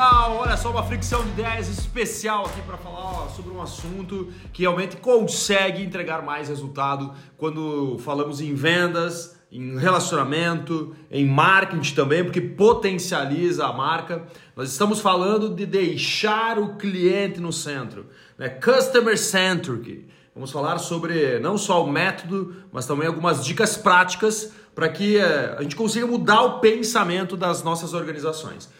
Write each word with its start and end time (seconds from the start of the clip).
pessoal, 0.00 0.38
olha 0.38 0.56
só 0.56 0.70
uma 0.70 0.82
fricção 0.82 1.22
de 1.22 1.28
ideias 1.28 1.68
especial 1.68 2.46
aqui 2.46 2.62
para 2.62 2.78
falar 2.78 3.24
ó, 3.24 3.28
sobre 3.28 3.52
um 3.52 3.60
assunto 3.60 4.32
que 4.50 4.62
realmente 4.62 4.96
consegue 4.96 5.82
entregar 5.82 6.22
mais 6.22 6.48
resultado 6.48 7.12
quando 7.36 7.98
falamos 7.98 8.40
em 8.40 8.54
vendas, 8.54 9.36
em 9.52 9.78
relacionamento, 9.78 10.96
em 11.10 11.26
marketing 11.26 11.94
também, 11.94 12.24
porque 12.24 12.40
potencializa 12.40 13.66
a 13.66 13.74
marca. 13.74 14.24
Nós 14.56 14.70
estamos 14.70 15.00
falando 15.00 15.54
de 15.54 15.66
deixar 15.66 16.58
o 16.58 16.76
cliente 16.76 17.38
no 17.38 17.52
centro, 17.52 18.06
né? 18.38 18.48
Customer 18.48 19.18
centric. 19.18 20.08
Vamos 20.34 20.50
falar 20.50 20.78
sobre 20.78 21.38
não 21.40 21.58
só 21.58 21.84
o 21.84 21.92
método, 21.92 22.54
mas 22.72 22.86
também 22.86 23.06
algumas 23.06 23.44
dicas 23.44 23.76
práticas 23.76 24.50
para 24.74 24.88
que 24.88 25.18
eh, 25.18 25.56
a 25.58 25.62
gente 25.62 25.76
consiga 25.76 26.06
mudar 26.06 26.40
o 26.40 26.60
pensamento 26.60 27.36
das 27.36 27.62
nossas 27.62 27.92
organizações. 27.92 28.70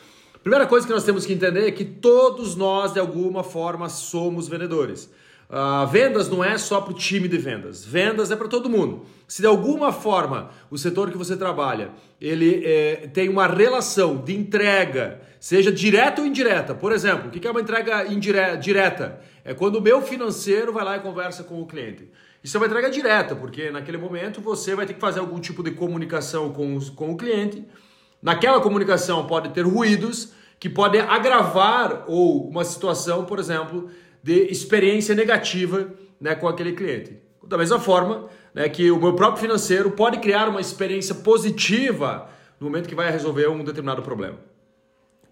Primeira 0.43 0.67
coisa 0.67 0.87
que 0.87 0.93
nós 0.93 1.05
temos 1.05 1.27
que 1.27 1.35
entender 1.35 1.69
é 1.69 1.71
que 1.71 1.85
todos 1.85 2.57
nós, 2.57 2.95
de 2.95 2.98
alguma 2.98 3.45
forma, 3.45 3.91
somos 3.91 4.48
vendedores. 4.48 5.11
Uh, 5.51 5.87
vendas 5.89 6.31
não 6.31 6.43
é 6.43 6.57
só 6.57 6.81
para 6.81 6.93
o 6.93 6.95
time 6.95 7.29
de 7.29 7.37
vendas, 7.37 7.85
vendas 7.85 8.31
é 8.31 8.37
para 8.37 8.48
todo 8.48 8.71
mundo. 8.71 9.05
Se 9.29 9.43
de 9.43 9.47
alguma 9.47 9.93
forma 9.93 10.51
o 10.71 10.79
setor 10.79 11.11
que 11.11 11.19
você 11.19 11.37
trabalha 11.37 11.91
ele 12.21 12.65
é, 12.65 13.09
tem 13.12 13.29
uma 13.29 13.48
relação 13.48 14.17
de 14.17 14.34
entrega, 14.34 15.21
seja 15.41 15.71
direta 15.71 16.23
ou 16.23 16.27
indireta, 16.27 16.75
por 16.75 16.93
exemplo, 16.93 17.29
o 17.29 17.31
que 17.31 17.47
é 17.47 17.51
uma 17.51 17.61
entrega 17.61 18.05
direta? 18.57 19.20
É 19.45 19.53
quando 19.53 19.77
o 19.77 19.81
meu 19.81 20.01
financeiro 20.01 20.73
vai 20.73 20.84
lá 20.84 20.97
e 20.97 21.01
conversa 21.01 21.43
com 21.43 21.61
o 21.61 21.67
cliente. 21.67 22.09
Isso 22.42 22.57
é 22.57 22.61
uma 22.61 22.67
entrega 22.67 22.89
direta, 22.89 23.34
porque 23.34 23.70
naquele 23.70 23.98
momento 23.98 24.41
você 24.41 24.75
vai 24.75 24.86
ter 24.86 24.95
que 24.95 25.01
fazer 25.01 25.20
algum 25.20 25.41
tipo 25.41 25.62
de 25.62 25.73
comunicação 25.73 26.53
com, 26.53 26.77
os, 26.77 26.89
com 26.89 27.11
o 27.11 27.17
cliente 27.17 27.67
Naquela 28.23 28.61
comunicação 28.61 29.27
pode 29.27 29.48
ter 29.51 29.62
ruídos 29.62 30.33
que 30.61 30.69
podem 30.69 31.00
agravar 31.00 32.05
ou 32.06 32.47
uma 32.47 32.64
situação, 32.64 33.25
por 33.25 33.39
exemplo, 33.39 33.89
de 34.22 34.42
experiência 34.50 35.14
negativa 35.14 35.91
né, 36.20 36.34
com 36.34 36.47
aquele 36.47 36.72
cliente. 36.72 37.17
Da 37.42 37.56
mesma 37.56 37.80
forma 37.80 38.28
né, 38.55 38.69
que 38.69 38.91
o 38.91 39.00
meu 39.00 39.14
próprio 39.14 39.41
financeiro 39.41 39.91
pode 39.92 40.19
criar 40.19 40.48
uma 40.50 40.61
experiência 40.61 41.14
positiva 41.14 42.28
no 42.61 42.67
momento 42.67 42.89
que 42.89 42.94
vai 42.94 43.11
resolver 43.11 43.48
um 43.48 43.64
determinado 43.64 44.02
problema. 44.02 44.39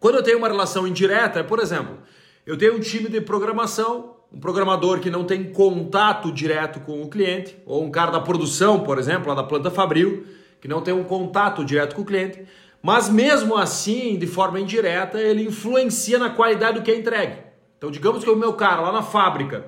Quando 0.00 0.14
eu 0.14 0.22
tenho 0.22 0.38
uma 0.38 0.48
relação 0.48 0.86
indireta, 0.86 1.44
por 1.44 1.60
exemplo, 1.60 1.98
eu 2.46 2.56
tenho 2.56 2.76
um 2.76 2.80
time 2.80 3.10
de 3.10 3.20
programação, 3.20 4.16
um 4.32 4.40
programador 4.40 5.00
que 5.00 5.10
não 5.10 5.24
tem 5.24 5.44
contato 5.52 6.32
direto 6.32 6.80
com 6.80 7.02
o 7.02 7.08
cliente, 7.08 7.58
ou 7.66 7.84
um 7.84 7.90
cara 7.90 8.10
da 8.10 8.20
produção, 8.20 8.80
por 8.80 8.98
exemplo, 8.98 9.28
lá 9.28 9.34
da 9.34 9.42
planta 9.42 9.70
Fabril, 9.70 10.24
que 10.58 10.68
não 10.68 10.80
tem 10.80 10.94
um 10.94 11.04
contato 11.04 11.64
direto 11.64 11.94
com 11.94 12.02
o 12.02 12.04
cliente. 12.04 12.46
Mas 12.82 13.08
mesmo 13.08 13.56
assim, 13.56 14.18
de 14.18 14.26
forma 14.26 14.60
indireta, 14.60 15.20
ele 15.20 15.42
influencia 15.42 16.18
na 16.18 16.30
qualidade 16.30 16.78
do 16.78 16.84
que 16.84 16.90
é 16.90 16.96
entregue. 16.96 17.42
Então, 17.76 17.90
digamos 17.90 18.24
que 18.24 18.30
o 18.30 18.36
meu 18.36 18.52
cara 18.54 18.80
lá 18.80 18.92
na 18.92 19.02
fábrica, 19.02 19.66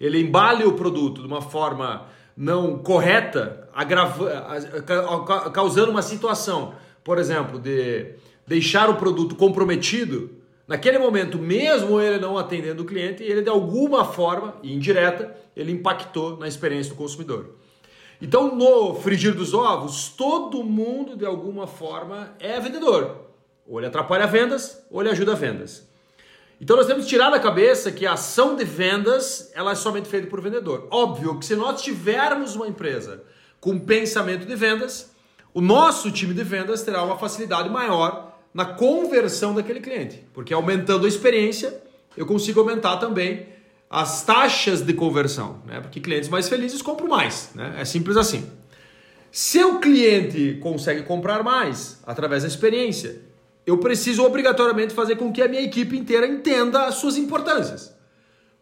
ele 0.00 0.20
embale 0.20 0.64
o 0.64 0.72
produto 0.72 1.20
de 1.20 1.26
uma 1.26 1.42
forma 1.42 2.06
não 2.36 2.78
correta, 2.78 3.68
causando 5.52 5.90
uma 5.90 6.02
situação, 6.02 6.74
por 7.04 7.18
exemplo, 7.18 7.58
de 7.58 8.14
deixar 8.46 8.88
o 8.88 8.96
produto 8.96 9.34
comprometido, 9.34 10.30
naquele 10.66 10.98
momento, 10.98 11.38
mesmo 11.38 12.00
ele 12.00 12.18
não 12.18 12.38
atendendo 12.38 12.82
o 12.82 12.86
cliente, 12.86 13.22
ele 13.22 13.42
de 13.42 13.50
alguma 13.50 14.04
forma, 14.04 14.54
indireta, 14.62 15.36
ele 15.54 15.72
impactou 15.72 16.38
na 16.38 16.48
experiência 16.48 16.92
do 16.92 16.96
consumidor. 16.96 17.56
Então, 18.20 18.54
no 18.54 18.94
frigir 18.96 19.34
dos 19.34 19.54
ovos, 19.54 20.08
todo 20.08 20.62
mundo 20.62 21.16
de 21.16 21.24
alguma 21.24 21.66
forma 21.66 22.34
é 22.38 22.60
vendedor. 22.60 23.28
Ou 23.66 23.78
ele 23.78 23.86
atrapalha 23.86 24.26
vendas, 24.26 24.84
ou 24.90 25.00
ele 25.00 25.10
ajuda 25.10 25.34
vendas. 25.34 25.88
Então 26.60 26.76
nós 26.76 26.86
temos 26.86 27.04
que 27.04 27.10
tirar 27.10 27.30
da 27.30 27.40
cabeça 27.40 27.90
que 27.90 28.04
a 28.04 28.12
ação 28.12 28.54
de 28.54 28.64
vendas 28.64 29.50
ela 29.54 29.72
é 29.72 29.74
somente 29.74 30.08
feita 30.08 30.26
por 30.26 30.42
vendedor. 30.42 30.86
Óbvio 30.90 31.38
que 31.38 31.46
se 31.46 31.56
nós 31.56 31.80
tivermos 31.80 32.54
uma 32.54 32.68
empresa 32.68 33.22
com 33.58 33.78
pensamento 33.78 34.44
de 34.44 34.54
vendas, 34.54 35.10
o 35.54 35.62
nosso 35.62 36.10
time 36.10 36.34
de 36.34 36.44
vendas 36.44 36.82
terá 36.82 37.02
uma 37.02 37.16
facilidade 37.16 37.70
maior 37.70 38.38
na 38.52 38.66
conversão 38.66 39.54
daquele 39.54 39.80
cliente, 39.80 40.26
porque 40.34 40.52
aumentando 40.52 41.06
a 41.06 41.08
experiência, 41.08 41.82
eu 42.14 42.26
consigo 42.26 42.60
aumentar 42.60 42.98
também 42.98 43.46
as 43.90 44.24
taxas 44.24 44.82
de 44.82 44.94
conversão, 44.94 45.60
né? 45.66 45.80
Porque 45.80 45.98
clientes 45.98 46.28
mais 46.28 46.48
felizes 46.48 46.80
compram 46.80 47.08
mais, 47.08 47.50
né? 47.56 47.74
É 47.76 47.84
simples 47.84 48.16
assim. 48.16 48.48
Se 49.32 49.62
o 49.64 49.80
cliente 49.80 50.58
consegue 50.62 51.02
comprar 51.02 51.42
mais 51.42 52.00
através 52.06 52.42
da 52.42 52.48
experiência, 52.48 53.20
eu 53.66 53.78
preciso 53.78 54.24
obrigatoriamente 54.24 54.94
fazer 54.94 55.16
com 55.16 55.32
que 55.32 55.42
a 55.42 55.48
minha 55.48 55.62
equipe 55.62 55.98
inteira 55.98 56.26
entenda 56.26 56.86
as 56.86 56.96
suas 56.96 57.16
importâncias. 57.16 57.92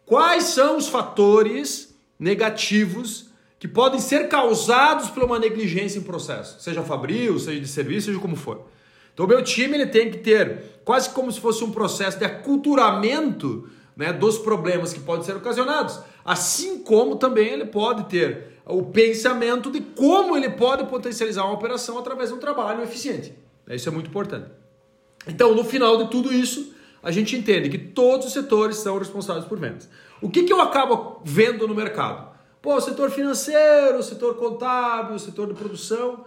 Quais 0.03 0.45
são 0.45 0.77
os 0.77 0.87
fatores 0.87 1.95
negativos 2.19 3.29
que 3.59 3.67
podem 3.67 3.99
ser 3.99 4.29
causados 4.29 5.09
por 5.09 5.23
uma 5.23 5.37
negligência 5.37 5.99
em 5.99 6.03
processo, 6.03 6.59
seja 6.61 6.81
fabril, 6.81 7.37
seja 7.37 7.59
de 7.59 7.67
serviço, 7.67 8.07
seja 8.07 8.19
como 8.19 8.35
for. 8.35 8.67
Então, 9.13 9.27
meu 9.27 9.43
time 9.43 9.75
ele 9.75 9.87
tem 9.87 10.09
que 10.09 10.17
ter 10.19 10.81
quase 10.85 11.09
como 11.09 11.29
se 11.29 11.41
fosse 11.41 11.63
um 11.63 11.71
processo 11.71 12.17
de 12.17 12.23
aculturamento 12.23 13.69
né, 13.99 14.13
dos 14.13 14.37
problemas 14.37 14.93
que 14.93 15.01
podem 15.01 15.25
ser 15.25 15.35
ocasionados, 15.35 15.99
assim 16.23 16.81
como 16.81 17.17
também 17.17 17.49
ele 17.49 17.65
pode 17.65 18.05
ter 18.05 18.61
o 18.65 18.81
pensamento 18.81 19.69
de 19.69 19.81
como 19.81 20.37
ele 20.37 20.51
pode 20.51 20.85
potencializar 20.85 21.43
uma 21.43 21.55
operação 21.55 21.99
através 21.99 22.29
de 22.29 22.35
um 22.35 22.39
trabalho 22.39 22.81
eficiente. 22.81 23.33
Isso 23.67 23.89
é 23.89 23.91
muito 23.91 24.09
importante. 24.09 24.49
Então, 25.27 25.53
no 25.53 25.65
final 25.65 25.97
de 25.97 26.09
tudo 26.09 26.33
isso, 26.33 26.73
a 27.03 27.11
gente 27.11 27.35
entende 27.35 27.67
que 27.67 27.77
todos 27.77 28.27
os 28.27 28.31
setores 28.31 28.77
são 28.77 28.97
responsáveis 28.97 29.43
por 29.43 29.59
vendas. 29.59 29.89
O 30.21 30.29
que, 30.29 30.43
que 30.43 30.53
eu 30.53 30.61
acabo 30.61 31.21
vendo 31.25 31.67
no 31.67 31.75
mercado? 31.75 32.29
Pô, 32.61 32.75
o 32.75 32.81
setor 32.81 33.11
financeiro, 33.11 33.97
o 33.97 34.03
setor 34.03 34.35
contábil, 34.35 35.15
o 35.15 35.19
setor 35.19 35.47
de 35.47 35.55
produção, 35.55 36.23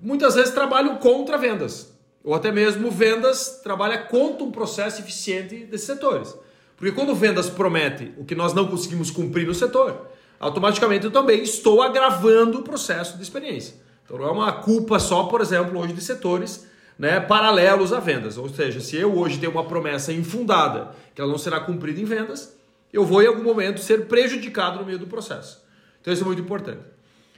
muitas 0.00 0.36
vezes 0.36 0.54
trabalham 0.54 0.98
contra 0.98 1.36
vendas. 1.36 1.92
Ou 2.22 2.32
até 2.32 2.52
mesmo 2.52 2.92
vendas 2.92 3.60
trabalha 3.64 3.98
contra 3.98 4.44
um 4.44 4.52
processo 4.52 5.00
eficiente 5.00 5.64
desses 5.64 5.86
setores. 5.86 6.32
Porque 6.78 6.92
quando 6.92 7.14
vendas 7.14 7.50
promete 7.50 8.12
o 8.16 8.24
que 8.24 8.36
nós 8.36 8.54
não 8.54 8.68
conseguimos 8.68 9.10
cumprir 9.10 9.46
no 9.46 9.52
setor, 9.52 10.08
automaticamente 10.38 11.04
eu 11.04 11.10
também 11.10 11.42
estou 11.42 11.82
agravando 11.82 12.60
o 12.60 12.62
processo 12.62 13.16
de 13.16 13.22
experiência. 13.22 13.74
Então 14.04 14.16
não 14.16 14.26
é 14.26 14.30
uma 14.30 14.52
culpa 14.52 14.98
só, 15.00 15.24
por 15.24 15.40
exemplo, 15.40 15.78
hoje 15.78 15.92
de 15.92 16.00
setores 16.00 16.66
né, 16.96 17.18
paralelos 17.18 17.92
a 17.92 17.98
vendas. 17.98 18.38
Ou 18.38 18.48
seja, 18.48 18.80
se 18.80 18.96
eu 18.96 19.18
hoje 19.18 19.38
tenho 19.38 19.52
uma 19.52 19.64
promessa 19.64 20.12
infundada 20.12 20.92
que 21.14 21.20
ela 21.20 21.30
não 21.30 21.38
será 21.38 21.60
cumprida 21.60 22.00
em 22.00 22.04
vendas, 22.04 22.56
eu 22.92 23.04
vou 23.04 23.22
em 23.22 23.26
algum 23.26 23.42
momento 23.42 23.80
ser 23.80 24.06
prejudicado 24.06 24.78
no 24.78 24.86
meio 24.86 24.98
do 24.98 25.06
processo. 25.06 25.62
Então 26.00 26.12
isso 26.12 26.22
é 26.22 26.26
muito 26.26 26.40
importante. 26.40 26.80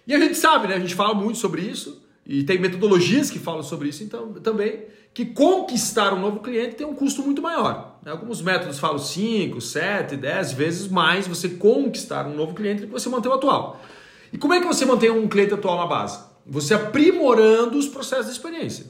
E 0.06 0.14
a 0.14 0.18
gente 0.18 0.36
sabe, 0.36 0.68
né, 0.68 0.74
a 0.74 0.78
gente 0.78 0.94
fala 0.94 1.14
muito 1.14 1.38
sobre 1.38 1.62
isso, 1.62 2.02
e 2.26 2.44
tem 2.44 2.58
metodologias 2.58 3.30
que 3.30 3.38
falam 3.38 3.62
sobre 3.62 3.88
isso 3.88 4.04
então, 4.04 4.34
também, 4.34 4.84
que 5.12 5.26
conquistar 5.26 6.12
um 6.12 6.20
novo 6.20 6.40
cliente 6.40 6.76
tem 6.76 6.86
um 6.86 6.94
custo 6.94 7.22
muito 7.22 7.42
maior. 7.42 7.89
Né? 8.02 8.10
Alguns 8.10 8.40
métodos 8.42 8.78
falam 8.78 8.98
5, 8.98 9.60
7, 9.60 10.16
10 10.16 10.52
vezes 10.52 10.88
mais 10.88 11.26
você 11.26 11.48
conquistar 11.48 12.26
um 12.26 12.34
novo 12.34 12.54
cliente 12.54 12.82
do 12.82 12.86
que 12.86 12.92
você 12.92 13.08
manter 13.08 13.28
o 13.28 13.32
atual. 13.32 13.80
E 14.32 14.38
como 14.38 14.54
é 14.54 14.60
que 14.60 14.66
você 14.66 14.84
mantém 14.84 15.10
um 15.10 15.28
cliente 15.28 15.54
atual 15.54 15.76
na 15.76 15.86
base? 15.86 16.18
Você 16.46 16.74
aprimorando 16.74 17.78
os 17.78 17.88
processos 17.88 18.26
de 18.26 18.32
experiência. 18.32 18.86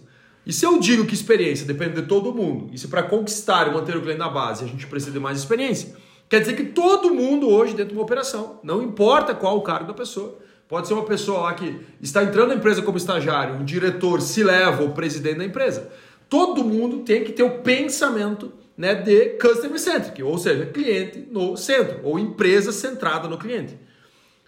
E 0.47 0.53
se 0.53 0.65
eu 0.65 0.79
digo 0.79 1.07
que 1.07 1.15
experiência 1.15 1.67
depende 1.67 2.01
de 2.01 2.03
todo 2.03 2.33
mundo, 2.35 2.71
e 2.73 2.79
se 2.79 2.89
para 2.89 3.03
conquistar 3.03 3.69
e 3.69 3.75
manter 3.75 3.97
o 3.97 4.01
cliente 4.01 4.19
na 4.19 4.29
base 4.29 4.65
a 4.65 4.67
gente 4.67 4.87
precisa 4.87 5.13
de 5.13 5.21
mais 5.21 5.39
experiência, 5.39 5.95
quer 6.29 6.41
dizer 6.41 6.55
que 6.55 6.65
todo 6.65 7.15
mundo 7.15 7.49
hoje 7.49 7.75
dentro 7.75 7.93
de 7.93 7.99
uma 7.99 8.05
operação, 8.05 8.59
não 8.63 8.83
importa 8.83 9.35
qual 9.35 9.59
o 9.59 9.63
cargo 9.63 9.87
da 9.87 9.95
pessoa, 9.95 10.39
pode 10.67 10.89
ser 10.89 10.95
uma 10.95 11.05
pessoa 11.05 11.41
lá 11.41 11.55
que 11.55 11.81
está 12.01 12.23
entrando 12.23 12.49
na 12.49 12.55
empresa 12.55 12.81
como 12.81 12.97
estagiário, 12.97 13.57
um 13.57 13.65
diretor 13.65 14.23
se 14.23 14.43
leva 14.43 14.83
o 14.83 14.93
presidente 14.93 15.39
da 15.39 15.45
empresa 15.45 15.91
todo 16.31 16.65
mundo 16.65 17.01
tem 17.01 17.25
que 17.25 17.33
ter 17.33 17.43
o 17.43 17.59
pensamento 17.59 18.53
né, 18.77 18.95
de 18.95 19.31
customer 19.39 19.79
centric, 19.79 20.23
ou 20.23 20.39
seja, 20.39 20.67
cliente 20.67 21.29
no 21.31 21.57
centro, 21.57 22.01
ou 22.03 22.19
empresa 22.19 22.73
centrada 22.73 23.29
no 23.29 23.39
cliente. 23.39 23.79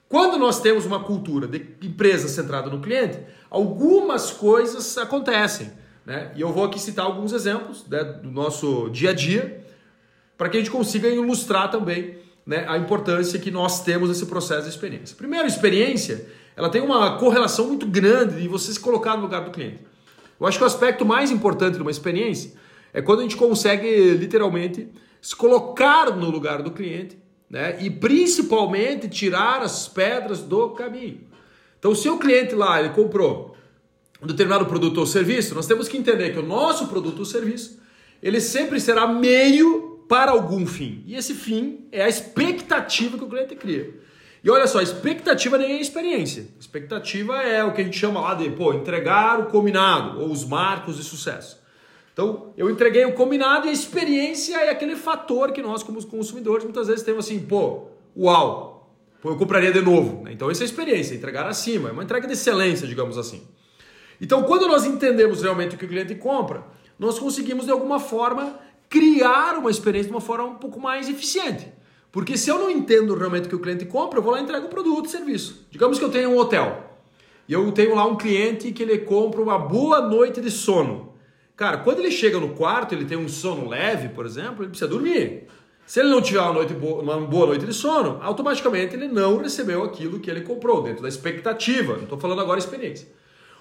Quando 0.09 0.39
nós 0.39 0.61
temos 0.61 0.85
uma 0.85 1.01
cultura 1.01 1.47
de 1.47 1.67
empresa 1.83 2.29
centrada 2.29 2.69
no 2.69 2.81
cliente, 2.81 3.19
algumas 3.51 4.31
coisas 4.31 4.99
acontecem. 4.99 5.73
Né? 6.05 6.33
E 6.37 6.41
eu 6.41 6.53
vou 6.53 6.65
aqui 6.65 6.79
citar 6.79 7.07
alguns 7.07 7.33
exemplos 7.33 7.87
né, 7.89 8.05
do 8.05 8.31
nosso 8.31 8.91
dia 8.91 9.11
a 9.11 9.15
dia, 9.15 9.65
para 10.37 10.49
que 10.49 10.57
a 10.57 10.61
gente 10.61 10.71
consiga 10.71 11.09
ilustrar 11.09 11.71
também 11.71 12.19
né, 12.45 12.65
a 12.69 12.77
importância 12.77 13.39
que 13.39 13.51
nós 13.51 13.83
temos 13.85 14.09
nesse 14.09 14.27
processo 14.27 14.63
de 14.63 14.69
experiência. 14.69 15.17
Primeiro, 15.17 15.47
experiência 15.47 16.27
ela 16.57 16.69
tem 16.69 16.83
uma 16.83 17.17
correlação 17.19 17.67
muito 17.67 17.87
grande 17.87 18.43
de 18.43 18.49
você 18.49 18.73
se 18.73 18.81
colocar 18.81 19.17
no 19.17 19.23
lugar 19.23 19.45
do 19.45 19.51
cliente. 19.51 19.81
Eu 20.39 20.47
acho 20.47 20.59
que 20.59 20.65
o 20.65 20.67
aspecto 20.67 21.05
mais 21.05 21.31
importante 21.31 21.77
de 21.77 21.83
uma 21.83 21.91
experiência 21.91 22.53
é 22.93 23.00
quando 23.00 23.21
a 23.21 23.23
gente 23.23 23.37
consegue 23.37 24.15
literalmente 24.15 24.89
se 25.21 25.35
colocar 25.35 26.15
no 26.17 26.31
lugar 26.31 26.62
do 26.62 26.71
cliente 26.71 27.17
né? 27.49 27.79
e 27.81 27.91
principalmente 27.91 29.09
tirar 29.09 29.62
as 29.62 29.89
pedras 29.89 30.41
do 30.41 30.71
caminho. 30.71 31.21
Então, 31.79 31.94
se 31.94 32.09
o 32.09 32.19
cliente 32.19 32.55
lá 32.55 32.81
ele 32.81 32.91
comprou 32.91 33.56
um 34.21 34.27
determinado 34.27 34.67
produto 34.67 34.99
ou 34.99 35.06
serviço, 35.06 35.55
nós 35.55 35.67
temos 35.67 35.89
que 35.89 35.97
entender 35.97 36.33
que 36.33 36.39
o 36.39 36.47
nosso 36.47 36.87
produto 36.89 37.21
ou 37.21 37.25
serviço 37.25 37.81
ele 38.23 38.41
sempre 38.41 38.81
será 38.81 39.06
meio 39.06 40.05
para 40.09 40.31
algum 40.31 40.67
fim. 40.67 41.03
E 41.06 41.17
esse 41.17 41.35
fim 41.35 41.87
é 41.91 42.03
a 42.03 42.09
expectativa 42.09 43.17
que 43.17 43.25
o 43.25 43.29
cliente 43.29 43.56
cria. 43.56 43.95
E 44.45 44.50
olha 44.50 44.67
só, 44.67 44.81
expectativa 44.81 45.56
nem 45.56 45.73
é 45.73 45.81
experiência. 45.81 46.49
Expectativa 46.59 47.43
é 47.43 47.65
o 47.65 47.73
que 47.73 47.81
a 47.81 47.85
gente 47.85 47.99
chama 47.99 48.21
lá 48.21 48.35
de, 48.35 48.50
pô, 48.50 48.75
entregar 48.75 49.41
o 49.41 49.47
combinado 49.47 50.21
ou 50.21 50.31
os 50.31 50.45
marcos 50.45 50.97
de 50.97 51.05
sucesso. 51.05 51.62
Então, 52.12 52.53
eu 52.56 52.69
entreguei 52.69 53.05
o 53.06 53.14
combinado 53.14 53.67
e 53.67 53.70
a 53.70 53.73
experiência 53.73 54.56
é 54.56 54.70
aquele 54.70 54.97
fator 54.97 55.53
que 55.53 55.62
nós, 55.62 55.82
como 55.82 56.05
consumidores, 56.06 56.64
muitas 56.64 56.88
vezes 56.88 57.03
temos 57.03 57.25
assim, 57.25 57.41
pô, 57.41 57.88
uau, 58.17 58.91
pô, 59.20 59.31
eu 59.31 59.37
compraria 59.37 59.73
de 59.73 59.81
novo. 59.81 60.29
Então, 60.29 60.50
essa 60.50 60.62
é 60.62 60.64
a 60.64 60.67
experiência, 60.67 61.14
entregar 61.14 61.47
acima, 61.47 61.88
é 61.88 61.93
uma 61.93 62.03
entrega 62.03 62.26
de 62.26 62.35
excelência, 62.35 62.87
digamos 62.87 63.17
assim. 63.17 63.43
Então, 64.20 64.43
quando 64.43 64.69
nós 64.69 64.85
entendemos 64.85 65.43
realmente 65.43 65.75
o 65.75 65.79
que 65.79 65.87
o 65.87 65.88
cliente 65.88 66.14
compra, 66.14 66.64
nós 66.99 67.19
conseguimos, 67.19 67.64
de 67.64 67.73
alguma 67.73 67.99
forma, 67.99 68.59
criar 68.91 69.59
uma 69.59 69.70
experiência 69.70 70.09
de 70.09 70.14
uma 70.14 70.20
forma 70.20 70.44
um 70.44 70.56
pouco 70.56 70.79
mais 70.79 71.09
eficiente. 71.09 71.73
Porque 72.12 72.37
se 72.37 72.50
eu 72.50 72.59
não 72.59 72.70
entendo 72.70 73.14
realmente 73.14 73.47
o 73.47 73.49
que 73.49 73.56
o 73.56 73.59
cliente 73.59 73.87
compra, 73.87 74.19
eu 74.19 74.23
vou 74.23 74.32
lá 74.32 74.38
e 74.38 74.43
entrego 74.43 74.67
o 74.67 74.69
produto, 74.69 75.06
o 75.06 75.09
serviço. 75.09 75.67
Digamos 75.70 75.99
que 75.99 76.05
eu 76.05 76.11
tenho 76.11 76.29
um 76.29 76.37
hotel 76.37 76.91
e 77.49 77.55
eu 77.55 77.73
tenho 77.73 77.94
lá 77.94 78.05
um 78.05 78.17
cliente 78.17 78.70
que 78.70 78.82
ele 78.82 78.99
compra 78.99 79.41
uma 79.41 79.59
boa 79.59 80.03
noite 80.03 80.41
de 80.41 80.50
sono. 80.50 81.12
Cara, 81.56 81.78
quando 81.78 82.00
ele 82.00 82.10
chega 82.10 82.38
no 82.40 82.50
quarto, 82.50 82.94
ele 82.94 83.04
tem 83.04 83.16
um 83.16 83.28
sono 83.28 83.69
leve, 83.69 84.08
por 84.08 84.25
exemplo, 84.25 84.62
ele 84.62 84.70
precisa 84.70 84.88
dormir. 84.88 85.46
Se 85.87 86.00
ele 86.00 86.08
não 86.08 86.22
tiver 86.22 86.40
uma, 86.40 86.52
noite 86.52 86.72
boa, 86.72 87.02
uma 87.02 87.20
boa 87.20 87.49
noite 87.49 87.66
de 87.66 87.75
sono, 87.75 88.19
automaticamente 88.22 88.94
ele 88.94 89.08
não 89.08 89.38
recebeu 89.38 89.82
aquilo 89.82 90.20
que 90.20 90.31
ele 90.31 90.40
comprou, 90.40 90.82
dentro 90.82 91.02
da 91.02 91.08
expectativa. 91.08 91.96
Não 91.96 92.04
estou 92.04 92.19
falando 92.19 92.40
agora 92.40 92.58
experiência. 92.58 93.08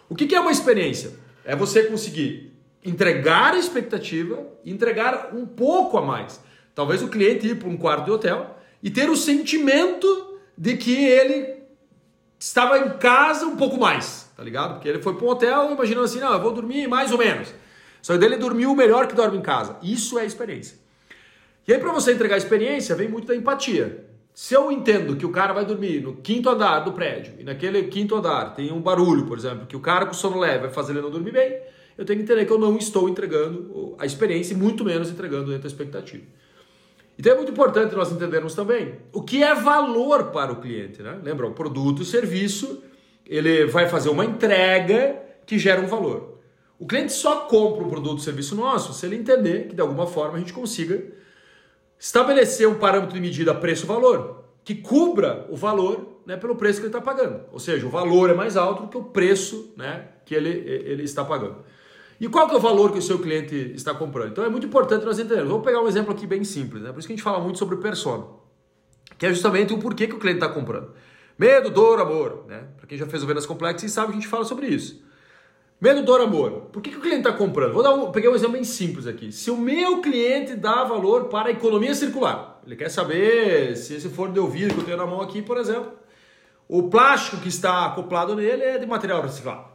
O 0.07 0.15
que, 0.15 0.25
que 0.25 0.35
é 0.35 0.39
uma 0.39 0.51
experiência? 0.51 1.13
É 1.43 1.55
você 1.55 1.83
conseguir 1.83 2.53
entregar 2.85 3.53
a 3.53 3.57
expectativa 3.57 4.47
e 4.63 4.71
entregar 4.71 5.31
um 5.33 5.45
pouco 5.45 5.97
a 5.97 6.01
mais. 6.01 6.41
Talvez 6.73 7.01
o 7.01 7.07
cliente 7.07 7.47
ir 7.47 7.55
para 7.55 7.67
um 7.67 7.77
quarto 7.77 8.05
de 8.05 8.11
hotel 8.11 8.57
e 8.81 8.89
ter 8.89 9.09
o 9.09 9.15
sentimento 9.15 10.39
de 10.57 10.77
que 10.77 11.05
ele 11.05 11.61
estava 12.39 12.79
em 12.79 12.97
casa 12.97 13.45
um 13.45 13.55
pouco 13.55 13.77
mais, 13.77 14.31
tá 14.35 14.43
ligado? 14.43 14.73
Porque 14.75 14.87
ele 14.87 15.01
foi 15.01 15.15
para 15.15 15.25
um 15.25 15.29
hotel 15.29 15.71
imaginando 15.71 16.05
assim, 16.05 16.19
não, 16.19 16.33
eu 16.33 16.41
vou 16.41 16.51
dormir 16.51 16.87
mais 16.87 17.11
ou 17.11 17.17
menos. 17.17 17.53
Só 18.01 18.13
que 18.13 18.19
dele 18.19 18.37
dormiu 18.37 18.75
melhor 18.75 19.07
que 19.07 19.15
dorme 19.15 19.37
em 19.37 19.41
casa. 19.41 19.77
Isso 19.81 20.17
é 20.17 20.25
experiência. 20.25 20.77
E 21.67 21.73
aí 21.73 21.79
para 21.79 21.91
você 21.91 22.13
entregar 22.13 22.37
experiência, 22.37 22.95
vem 22.95 23.07
muito 23.07 23.27
da 23.27 23.35
empatia. 23.35 24.05
Se 24.33 24.53
eu 24.53 24.71
entendo 24.71 25.15
que 25.15 25.25
o 25.25 25.29
cara 25.29 25.53
vai 25.53 25.65
dormir 25.65 26.01
no 26.01 26.15
quinto 26.15 26.49
andar 26.49 26.79
do 26.79 26.93
prédio 26.93 27.33
e 27.37 27.43
naquele 27.43 27.83
quinto 27.83 28.15
andar 28.15 28.55
tem 28.55 28.71
um 28.71 28.81
barulho, 28.81 29.25
por 29.25 29.37
exemplo, 29.37 29.65
que 29.67 29.75
o 29.75 29.79
cara 29.79 30.05
com 30.05 30.13
sono 30.13 30.39
leve 30.39 30.59
vai 30.59 30.69
fazer 30.69 30.93
ele 30.93 31.01
não 31.01 31.11
dormir 31.11 31.31
bem, 31.31 31.59
eu 31.97 32.05
tenho 32.05 32.17
que 32.17 32.23
entender 32.23 32.45
que 32.45 32.51
eu 32.51 32.57
não 32.57 32.77
estou 32.77 33.09
entregando 33.09 33.95
a 33.99 34.05
experiência 34.05 34.53
e 34.53 34.57
muito 34.57 34.85
menos 34.85 35.09
entregando 35.09 35.47
dentro 35.47 35.63
da 35.63 35.67
expectativa. 35.67 36.23
Então 37.19 37.33
é 37.33 37.35
muito 37.35 37.51
importante 37.51 37.93
nós 37.93 38.11
entendermos 38.11 38.55
também 38.55 38.95
o 39.11 39.21
que 39.21 39.43
é 39.43 39.53
valor 39.53 40.31
para 40.31 40.51
o 40.51 40.55
cliente. 40.55 41.03
Né? 41.03 41.19
Lembra, 41.21 41.45
o 41.45 41.51
produto, 41.51 41.99
o 41.99 42.05
serviço, 42.05 42.81
ele 43.27 43.65
vai 43.65 43.87
fazer 43.87 44.09
uma 44.09 44.25
entrega 44.25 45.21
que 45.45 45.59
gera 45.59 45.81
um 45.81 45.87
valor. 45.87 46.30
O 46.81 46.87
cliente 46.87 47.13
só 47.13 47.41
compra 47.41 47.83
um 47.83 47.89
produto 47.89 48.13
ou 48.13 48.17
serviço 48.17 48.55
nosso 48.55 48.91
se 48.91 49.05
ele 49.05 49.15
entender 49.15 49.67
que 49.67 49.75
de 49.75 49.81
alguma 49.81 50.07
forma 50.07 50.37
a 50.37 50.39
gente 50.39 50.51
consiga 50.51 50.99
estabelecer 51.99 52.67
um 52.67 52.73
parâmetro 52.73 53.13
de 53.13 53.21
medida 53.21 53.53
preço-valor 53.53 54.45
que 54.63 54.73
cubra 54.73 55.45
o 55.51 55.55
valor 55.55 56.23
né, 56.25 56.35
pelo 56.37 56.55
preço 56.55 56.79
que 56.79 56.87
ele 56.87 56.95
está 56.95 56.99
pagando. 56.99 57.41
Ou 57.51 57.59
seja, 57.59 57.85
o 57.85 57.89
valor 57.91 58.31
é 58.31 58.33
mais 58.33 58.57
alto 58.57 58.81
do 58.81 58.87
que 58.89 58.97
o 58.97 59.03
preço 59.03 59.71
né, 59.77 60.07
que 60.25 60.33
ele, 60.33 60.49
ele 60.49 61.03
está 61.03 61.23
pagando. 61.23 61.57
E 62.19 62.27
qual 62.27 62.47
que 62.47 62.55
é 62.55 62.57
o 62.57 62.59
valor 62.59 62.91
que 62.91 62.97
o 62.97 63.01
seu 63.01 63.19
cliente 63.19 63.55
está 63.75 63.93
comprando? 63.93 64.31
Então 64.31 64.43
é 64.43 64.49
muito 64.49 64.65
importante 64.65 65.05
nós 65.05 65.19
entendermos. 65.19 65.51
Vou 65.51 65.61
pegar 65.61 65.83
um 65.83 65.87
exemplo 65.87 66.11
aqui 66.11 66.25
bem 66.25 66.43
simples, 66.43 66.81
né? 66.81 66.91
Por 66.91 66.97
isso 66.97 67.07
que 67.07 67.13
a 67.13 67.15
gente 67.15 67.23
fala 67.23 67.39
muito 67.39 67.59
sobre 67.59 67.77
persona, 67.77 68.25
que 69.19 69.27
é 69.27 69.29
justamente 69.29 69.71
o 69.71 69.77
porquê 69.77 70.07
que 70.07 70.15
o 70.15 70.19
cliente 70.19 70.43
está 70.43 70.49
comprando. 70.49 70.93
Medo, 71.37 71.69
dor, 71.69 71.99
amor, 71.99 72.45
né? 72.47 72.69
Para 72.75 72.87
quem 72.87 72.97
já 72.97 73.05
fez 73.05 73.21
o 73.21 73.27
vendas 73.27 73.45
complexas 73.45 73.91
sabe 73.91 74.11
a 74.11 74.13
gente 74.13 74.27
fala 74.27 74.45
sobre 74.45 74.65
isso. 74.65 75.00
Medo, 75.81 76.03
dor, 76.03 76.21
amor. 76.21 76.67
Por 76.71 76.79
que, 76.79 76.91
que 76.91 76.97
o 76.97 77.01
cliente 77.01 77.27
está 77.27 77.33
comprando? 77.33 77.73
Vou 77.73 77.81
dar 77.81 77.95
um, 77.95 78.11
pegar 78.11 78.29
um 78.29 78.35
exemplo 78.35 78.53
bem 78.53 78.63
simples 78.63 79.07
aqui. 79.07 79.31
Se 79.31 79.49
o 79.49 79.57
meu 79.57 79.99
cliente 79.99 80.55
dá 80.55 80.83
valor 80.83 81.25
para 81.25 81.49
a 81.49 81.51
economia 81.51 81.95
circular, 81.95 82.61
ele 82.63 82.75
quer 82.75 82.89
saber 82.89 83.75
se 83.75 83.95
esse 83.95 84.07
forno 84.09 84.31
de 84.31 84.39
ouvido 84.39 84.75
que 84.75 84.81
eu 84.81 84.85
tenho 84.85 84.97
na 84.97 85.07
mão 85.07 85.21
aqui, 85.21 85.41
por 85.41 85.57
exemplo, 85.57 85.93
o 86.67 86.83
plástico 86.83 87.37
que 87.37 87.47
está 87.47 87.87
acoplado 87.87 88.35
nele 88.35 88.61
é 88.61 88.77
de 88.77 88.85
material 88.85 89.23
reciclado. 89.23 89.65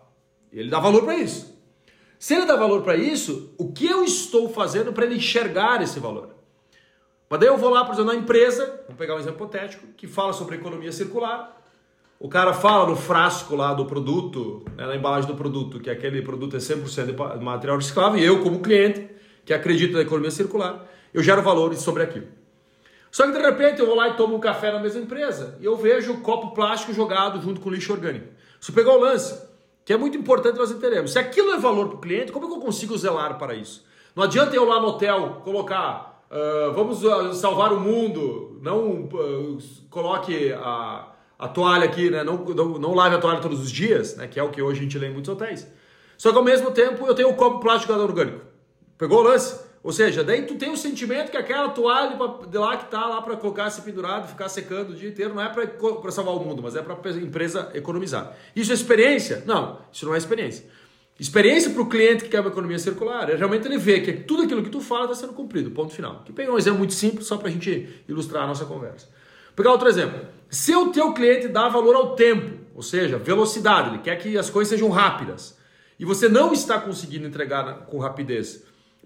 Ele 0.53 0.70
dá 0.70 0.79
valor 0.79 1.03
para 1.03 1.17
isso. 1.17 1.61
Se 2.20 2.35
ele 2.35 2.47
dá 2.47 2.55
valor 2.55 2.82
para 2.82 2.94
isso, 2.97 3.52
o 3.59 3.73
que 3.73 3.88
eu 3.88 4.05
estou 4.05 4.49
fazendo 4.49 4.93
para 4.93 5.06
ele 5.06 5.17
enxergar 5.17 5.82
esse 5.82 5.99
valor? 5.99 6.37
Mas 7.29 7.41
daí 7.41 7.49
eu 7.49 7.56
vou 7.56 7.70
lá, 7.70 7.85
por 7.85 7.94
exemplo, 7.94 8.12
na 8.12 8.19
empresa, 8.19 8.64
vamos 8.85 8.97
pegar 8.97 9.17
um 9.17 9.19
exemplo 9.19 9.38
hipotético, 9.38 9.88
que 9.97 10.06
fala 10.06 10.32
sobre 10.32 10.55
economia 10.55 10.93
circular. 10.93 11.65
O 12.18 12.28
cara 12.28 12.54
fala 12.54 12.88
no 12.88 12.96
frasco 12.96 13.54
lá 13.54 13.74
do 13.74 13.84
produto, 13.84 14.64
né, 14.76 14.86
na 14.86 14.96
embalagem 14.96 15.30
do 15.30 15.36
produto, 15.36 15.78
que 15.78 15.90
aquele 15.90 16.22
produto 16.22 16.56
é 16.56 16.58
100% 16.58 17.38
de 17.38 17.44
material 17.44 17.76
reciclável, 17.76 18.18
e 18.18 18.24
eu, 18.24 18.42
como 18.42 18.60
cliente, 18.60 19.08
que 19.44 19.52
acredito 19.52 19.92
na 19.92 20.00
economia 20.00 20.30
circular, 20.30 20.86
eu 21.12 21.22
gero 21.22 21.42
valor 21.42 21.74
sobre 21.76 22.02
aquilo. 22.02 22.26
Só 23.10 23.26
que 23.26 23.32
de 23.32 23.38
repente 23.38 23.80
eu 23.80 23.86
vou 23.86 23.94
lá 23.94 24.08
e 24.08 24.14
tomo 24.14 24.36
um 24.36 24.40
café 24.40 24.70
na 24.70 24.78
mesma 24.78 25.00
empresa 25.00 25.56
e 25.60 25.64
eu 25.64 25.74
vejo 25.76 26.12
o 26.12 26.20
copo 26.20 26.54
plástico 26.54 26.92
jogado 26.92 27.40
junto 27.40 27.62
com 27.62 27.70
lixo 27.70 27.92
orgânico. 27.92 28.26
Isso 28.60 28.72
pegou 28.72 28.94
o 28.94 29.00
lance 29.00 29.46
que 29.86 29.92
é 29.92 29.96
muito 29.96 30.18
importante 30.18 30.58
nós 30.58 30.70
entendermos. 30.72 31.12
Se 31.12 31.18
aquilo 31.18 31.52
é 31.52 31.58
valor 31.58 31.86
para 31.88 31.96
o 31.96 32.00
cliente, 32.00 32.32
como 32.32 32.44
é 32.44 32.48
que 32.48 32.54
eu 32.56 32.60
consigo 32.60 32.98
zelar 32.98 33.38
para 33.38 33.54
isso? 33.54 33.86
Não 34.16 34.24
adianta 34.24 34.56
eu 34.56 34.64
lá 34.64 34.80
no 34.80 34.88
hotel 34.88 35.40
colocar, 35.44 36.26
uh, 36.28 36.72
vamos 36.72 37.06
ah, 37.06 37.32
salvar 37.32 37.72
o 37.72 37.78
mundo, 37.78 38.58
não 38.60 39.04
uh, 39.04 39.58
coloque 39.88 40.52
a, 40.52 41.06
a 41.38 41.49
toalha 41.49 41.85
aqui, 41.85 42.11
né? 42.11 42.23
não, 42.25 42.44
não, 42.44 42.79
não 42.79 42.94
lave 42.94 43.17
a 43.17 43.19
toalha 43.19 43.41
todos 43.41 43.61
os 43.61 43.71
dias, 43.71 44.17
né? 44.17 44.27
que 44.27 44.38
é 44.38 44.43
o 44.43 44.50
que 44.50 44.62
hoje 44.62 44.81
a 44.81 44.83
gente 44.83 44.99
lê 44.99 45.09
em 45.09 45.12
muitos 45.12 45.31
hotéis. 45.31 45.67
Só 46.17 46.33
que 46.33 46.38
ao 46.38 46.44
mesmo 46.44 46.71
tempo 46.71 47.06
eu 47.06 47.15
tenho 47.15 47.29
o 47.29 47.35
copo 47.35 47.61
plástico 47.61 47.93
orgânico. 47.93 48.41
Pegou 48.97 49.21
o 49.21 49.23
lance? 49.23 49.67
Ou 49.83 49.93
seja, 49.93 50.25
daí 50.25 50.43
tu 50.43 50.56
tem 50.56 50.73
o 50.73 50.77
sentimento 50.77 51.31
que 51.31 51.37
aquela 51.37 51.69
toalha 51.69 52.19
de 52.50 52.59
lá 52.59 52.77
que 52.77 52.91
tá 52.91 53.06
lá 53.06 53.23
para 53.23 53.37
colocar 53.37 53.71
se 53.71 53.83
pendurado, 53.83 54.27
ficar 54.27 54.49
secando 54.49 54.91
o 54.91 54.94
dia 54.94 55.09
inteiro, 55.09 55.33
não 55.33 55.40
é 55.40 55.49
para 55.49 56.11
salvar 56.11 56.35
o 56.35 56.40
mundo, 56.40 56.61
mas 56.61 56.75
é 56.75 56.83
para 56.83 56.95
a 56.95 57.11
empresa 57.12 57.71
economizar. 57.73 58.35
Isso 58.57 58.73
é 58.73 58.75
experiência? 58.75 59.45
Não, 59.47 59.78
isso 59.93 60.05
não 60.05 60.14
é 60.14 60.19
experiência. 60.19 60.64
Experiência 61.21 61.71
para 61.71 61.81
o 61.81 61.87
cliente 61.87 62.25
que 62.25 62.31
quer 62.31 62.40
uma 62.40 62.50
economia 62.50 62.78
circular 62.81 63.31
é 63.31 63.37
realmente 63.37 63.66
ele 63.66 63.78
ver 63.78 64.00
que 64.00 64.12
tudo 64.12 64.43
aquilo 64.43 64.62
que 64.62 64.71
tu 64.71 64.81
fala 64.81 65.05
está 65.05 65.14
sendo 65.14 65.33
cumprido, 65.35 65.71
ponto 65.71 65.95
final. 65.95 66.16
Aqui 66.23 66.33
pegar 66.33 66.52
um 66.52 66.59
exemplo 66.59 66.78
muito 66.78 66.93
simples 66.93 67.26
só 67.26 67.37
para 67.37 67.49
a 67.49 67.50
gente 67.52 68.02
ilustrar 68.09 68.43
a 68.43 68.47
nossa 68.49 68.64
conversa. 68.64 69.07
Vou 69.07 69.55
pegar 69.55 69.71
outro 69.71 69.88
exemplo. 69.88 70.21
Se 70.49 70.75
o 70.75 70.93
teu 70.93 71.12
cliente 71.12 71.49
dá 71.49 71.69
valor 71.69 71.95
ao 71.95 72.15
tempo, 72.15 72.59
ou 72.75 72.83
seja, 72.83 73.19
velocidade, 73.19 73.91
ele 73.91 73.99
quer 73.99 74.17
que 74.17 74.38
as 74.38 74.50
coisas 74.50 74.71
sejam 74.71 74.88
rápidas, 74.88 75.59
e 75.99 76.05
você 76.05 76.29
não 76.29 76.53
está 76.53 76.81
conseguindo 76.81 77.26
entregar 77.26 77.87
com 77.87 77.99
rapidez, 77.99 78.65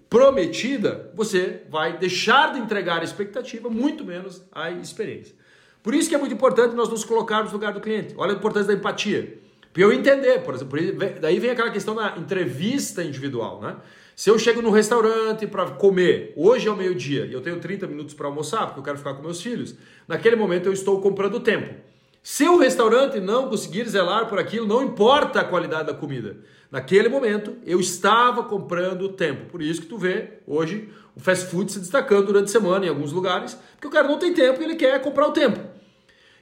prometida, 0.09 1.09
você 1.15 1.63
vai 1.69 1.97
deixar 1.97 2.53
de 2.53 2.59
entregar 2.59 2.99
a 2.99 3.03
expectativa, 3.03 3.69
muito 3.69 4.03
menos 4.03 4.43
a 4.51 4.69
experiência. 4.69 5.33
Por 5.81 5.95
isso 5.95 6.09
que 6.09 6.15
é 6.15 6.17
muito 6.17 6.33
importante 6.33 6.75
nós 6.75 6.89
nos 6.89 7.03
colocarmos 7.03 7.51
no 7.51 7.57
lugar 7.57 7.73
do 7.73 7.79
cliente. 7.79 8.13
Olha 8.17 8.33
a 8.33 8.35
importância 8.35 8.67
da 8.67 8.73
empatia. 8.73 9.39
Para 9.73 9.83
eu 9.83 9.93
entender, 9.93 10.43
por 10.43 10.53
exemplo, 10.53 10.77
daí 11.19 11.39
vem 11.39 11.49
aquela 11.49 11.71
questão 11.71 11.95
da 11.95 12.17
entrevista 12.17 13.03
individual, 13.03 13.61
né? 13.61 13.77
Se 14.21 14.29
eu 14.29 14.37
chego 14.37 14.61
no 14.61 14.69
restaurante 14.69 15.47
para 15.47 15.71
comer, 15.71 16.31
hoje 16.37 16.67
é 16.67 16.71
o 16.71 16.75
meio-dia, 16.75 17.25
e 17.25 17.33
eu 17.33 17.41
tenho 17.41 17.59
30 17.59 17.87
minutos 17.87 18.13
para 18.13 18.27
almoçar, 18.27 18.67
porque 18.67 18.79
eu 18.79 18.83
quero 18.83 18.97
ficar 18.99 19.15
com 19.15 19.23
meus 19.23 19.41
filhos, 19.41 19.73
naquele 20.07 20.35
momento 20.35 20.67
eu 20.67 20.73
estou 20.73 21.01
comprando 21.01 21.39
tempo. 21.39 21.73
Se 22.21 22.47
o 22.47 22.59
restaurante 22.59 23.19
não 23.19 23.49
conseguir 23.49 23.89
zelar 23.89 24.27
por 24.29 24.37
aquilo, 24.37 24.67
não 24.67 24.83
importa 24.83 25.41
a 25.41 25.43
qualidade 25.43 25.87
da 25.87 25.95
comida. 25.95 26.37
Naquele 26.69 27.09
momento, 27.09 27.57
eu 27.65 27.79
estava 27.79 28.43
comprando 28.43 29.09
tempo. 29.09 29.49
Por 29.49 29.59
isso 29.59 29.81
que 29.81 29.87
tu 29.87 29.97
vê 29.97 30.33
hoje 30.45 30.87
o 31.15 31.19
fast 31.19 31.47
food 31.47 31.71
se 31.71 31.79
destacando 31.79 32.27
durante 32.27 32.45
a 32.45 32.51
semana 32.51 32.85
em 32.85 32.89
alguns 32.89 33.11
lugares, 33.11 33.57
porque 33.71 33.87
o 33.87 33.89
cara 33.89 34.07
não 34.07 34.19
tem 34.19 34.35
tempo 34.35 34.61
e 34.61 34.65
ele 34.65 34.75
quer 34.75 35.01
comprar 35.01 35.29
o 35.29 35.31
tempo. 35.31 35.59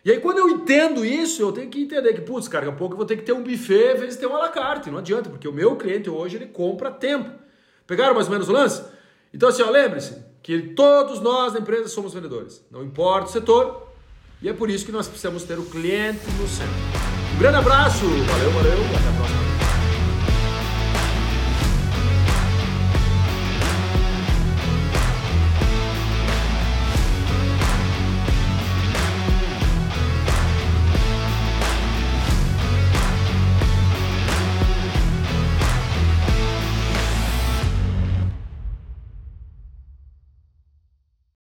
E 0.04 0.12
aí, 0.12 0.20
quando 0.20 0.40
eu 0.40 0.50
entendo 0.50 1.06
isso, 1.06 1.42
eu 1.42 1.54
tenho 1.54 1.70
que 1.70 1.84
entender 1.84 2.12
que, 2.12 2.20
putz, 2.20 2.50
cara, 2.50 2.66
daqui 2.66 2.76
a 2.76 2.78
pouco 2.78 2.96
eu 2.96 2.98
vou 2.98 3.06
ter 3.06 3.16
que 3.16 3.24
ter 3.24 3.32
um 3.32 3.42
buffet, 3.42 3.94
às 3.94 4.00
vezes 4.02 4.18
ter 4.18 4.28
um 4.28 4.36
à 4.36 4.40
la 4.40 4.50
carte. 4.50 4.92
Não 4.92 4.98
adianta, 4.98 5.30
porque 5.30 5.48
o 5.48 5.54
meu 5.54 5.78
cliente 5.78 6.10
hoje 6.10 6.36
ele 6.36 6.48
compra 6.48 6.92
tempo. 6.92 7.48
Pegaram 7.90 8.14
mais 8.14 8.28
ou 8.28 8.34
menos 8.34 8.48
o 8.48 8.52
lance? 8.52 8.84
Então, 9.34 9.50
assim, 9.50 9.64
lembre-se 9.64 10.16
que 10.44 10.62
todos 10.62 11.20
nós 11.22 11.54
na 11.54 11.60
empresa 11.60 11.88
somos 11.88 12.14
vendedores. 12.14 12.64
Não 12.70 12.84
importa 12.84 13.30
o 13.30 13.32
setor, 13.32 13.92
e 14.44 14.48
é 14.48 14.54
por 14.54 14.70
isso 14.70 14.86
que 14.86 14.92
nós 14.92 15.08
precisamos 15.08 15.42
ter 15.42 15.58
o 15.58 15.66
cliente 15.66 16.24
no 16.40 16.48
centro. 16.48 16.72
Um 17.36 17.40
grande 17.40 17.58
abraço, 17.58 18.06
valeu, 18.06 18.52
valeu, 18.52 18.74
até 18.74 19.10
a 19.10 19.18
próxima. 19.18 19.39